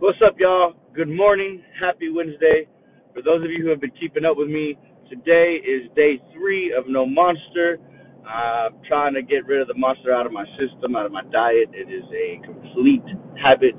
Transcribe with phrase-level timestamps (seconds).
[0.00, 0.74] What's up, y'all?
[0.92, 1.62] Good morning.
[1.80, 2.66] Happy Wednesday.
[3.14, 4.76] For those of you who have been keeping up with me,
[5.08, 7.78] today is day three of No Monster.
[8.26, 11.22] I'm trying to get rid of the monster out of my system, out of my
[11.30, 11.70] diet.
[11.72, 13.04] It is a complete
[13.40, 13.76] habit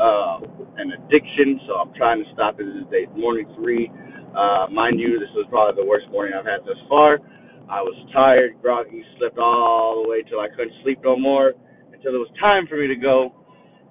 [0.00, 0.40] uh,
[0.78, 2.66] and addiction, so I'm trying to stop it.
[2.66, 3.90] This is day morning three.
[4.36, 7.20] Uh, mind you, this was probably the worst morning I've had thus far.
[7.68, 11.54] I was tired, groggy, slept all the way till I couldn't sleep no more,
[11.92, 13.34] until it was time for me to go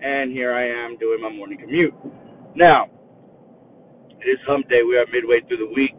[0.03, 1.95] and here I am doing my morning commute.
[2.55, 2.87] Now,
[4.07, 4.81] it is hump day.
[4.87, 5.95] We are midway through the week.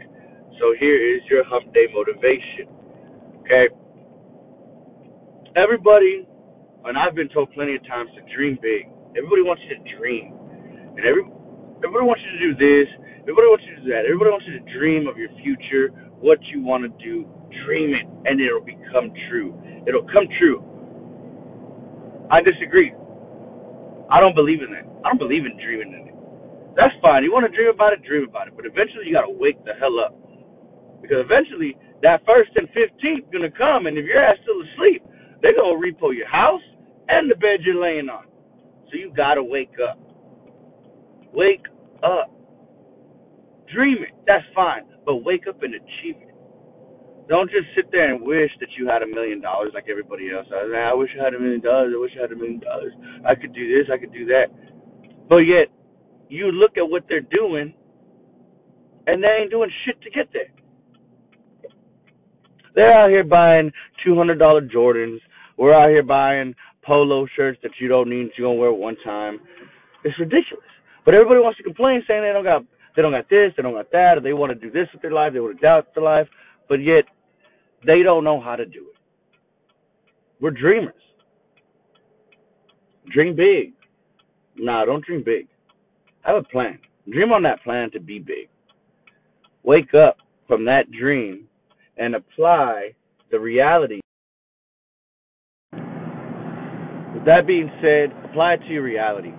[0.61, 2.69] So here is your hump day motivation.
[3.45, 3.69] Okay?
[5.57, 6.27] Everybody,
[6.85, 8.89] and I've been told plenty of times to dream big.
[9.17, 10.35] Everybody wants you to dream.
[10.81, 11.25] And every
[11.85, 12.89] everybody wants you to do this.
[13.25, 14.05] Everybody wants you to do that.
[14.07, 15.91] Everybody wants you to dream of your future,
[16.21, 17.27] what you want to do.
[17.67, 19.55] Dream it, and it'll become true.
[19.89, 20.63] It'll come true.
[22.31, 22.93] I disagree.
[24.11, 24.87] I don't believe in that.
[25.05, 26.17] I don't believe in dreaming in it.
[26.77, 27.25] That's fine.
[27.25, 28.57] You want to dream about it, dream about it.
[28.57, 30.15] But eventually, you got to wake the hell up.
[31.03, 35.03] Because eventually, that first and 15th going to come, and if your ass still asleep,
[35.43, 36.63] they're going to repo your house
[37.09, 38.27] and the bed you're laying on.
[38.91, 39.99] So you got to wake up.
[41.33, 41.67] Wake
[42.03, 42.31] up.
[43.73, 44.15] Dream it.
[44.27, 44.85] That's fine.
[45.07, 46.34] But wake up and achieve it.
[47.29, 50.47] Don't just sit there and wish that you had a million dollars like everybody else.
[50.53, 51.93] I, I wish I had a million dollars.
[51.97, 52.93] I wish I had a million dollars.
[53.27, 53.89] I could do this.
[53.93, 54.47] I could do that.
[55.29, 55.69] But yet,
[56.29, 57.73] you look at what they're doing,
[59.07, 60.53] and they ain't doing shit to get there.
[62.75, 63.73] They're out here buying
[64.05, 65.21] two hundred dollar Jordans.
[65.57, 68.31] We're out here buying polo shirts that you don't need.
[68.37, 69.41] You're gonna wear one time.
[70.05, 70.65] It's ridiculous.
[71.05, 72.65] But everybody wants to complain, saying they don't got
[72.97, 75.03] they don't got this, they don't got that, or they want to do this with
[75.03, 76.29] their life, they want to doubt their life.
[76.69, 77.05] But yet
[77.87, 78.97] they don't know how to do it.
[80.41, 80.95] We're dreamers.
[83.13, 83.73] Dream big.
[84.57, 85.49] Nah, don't dream big.
[86.23, 86.79] Have a plan.
[87.11, 88.49] Dream on that plan to be big.
[89.63, 90.19] Wake up
[90.49, 91.47] from that dream
[91.97, 92.95] and apply
[93.31, 94.01] the reality.
[95.73, 99.33] With that being said, apply it to your reality.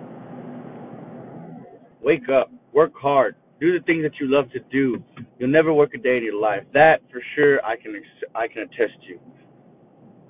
[2.02, 2.52] Wake up.
[2.74, 3.36] Work hard.
[3.60, 5.04] Do the things that you love to do.
[5.40, 6.64] You'll never work a day in your life.
[6.74, 8.02] That for sure I can
[8.36, 9.20] I can attest to.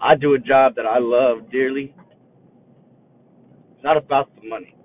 [0.01, 1.93] I do a job that I love dearly.
[3.59, 4.75] It's not about the money.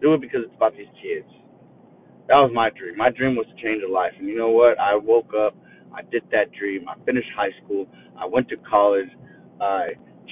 [0.00, 1.28] Do it because it's about these kids.
[2.28, 2.96] That was my dream.
[2.96, 4.12] My dream was to change a life.
[4.18, 4.78] And you know what?
[4.80, 5.56] I woke up,
[5.94, 6.88] I did that dream.
[6.88, 7.86] I finished high school.
[8.18, 9.08] I went to college.
[9.60, 9.90] I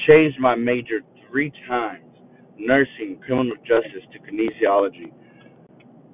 [0.08, 1.00] changed my major
[1.30, 2.04] three times
[2.58, 5.12] nursing, criminal justice to kinesiology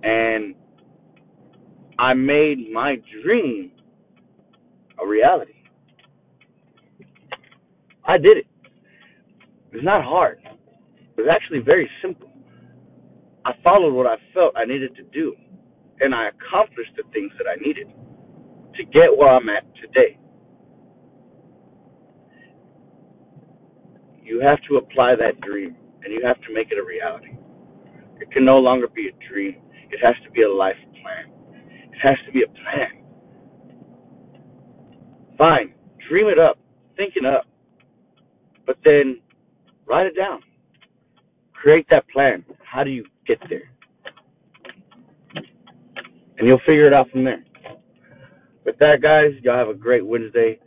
[0.02, 0.54] and
[1.98, 3.72] I made my dream
[5.02, 5.54] a reality.
[8.04, 8.46] I did it.
[9.72, 10.40] It's not hard.
[11.00, 12.30] It was actually very simple.
[13.44, 15.34] I followed what I felt I needed to do,
[16.00, 17.88] and I accomplished the things that I needed
[18.76, 20.18] to get where I'm at today.
[24.22, 27.36] You have to apply that dream, and you have to make it a reality.
[28.20, 29.56] It can no longer be a dream.
[29.90, 31.35] It has to be a life plan.
[31.96, 33.02] It has to be a plan.
[35.38, 35.74] Fine,
[36.08, 36.58] dream it up,
[36.96, 37.44] think it up,
[38.66, 39.20] but then
[39.86, 40.40] write it down.
[41.54, 42.44] Create that plan.
[42.64, 43.70] How do you get there?
[46.38, 47.42] And you'll figure it out from there.
[48.64, 50.58] With that, guys, y'all have a great Wednesday.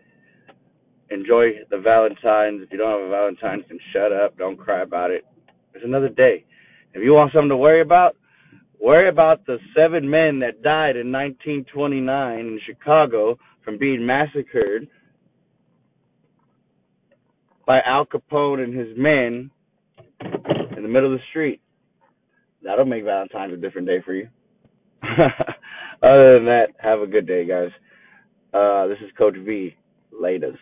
[1.11, 2.61] Enjoy the Valentine's.
[2.63, 4.37] If you don't have a Valentine's, then shut up.
[4.37, 5.25] Don't cry about it.
[5.73, 6.45] It's another day.
[6.93, 8.15] If you want something to worry about,
[8.79, 14.87] Worry about the seven men that died in 1929 in Chicago from being massacred
[17.67, 19.51] by Al Capone and his men
[20.75, 21.61] in the middle of the street.
[22.63, 24.27] That'll make Valentine's a different day for you.
[25.03, 27.69] Other than that, have a good day, guys.
[28.53, 29.75] Uh, this is Coach V.
[30.11, 30.57] Latest.